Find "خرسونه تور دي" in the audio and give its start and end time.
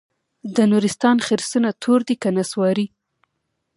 1.25-2.15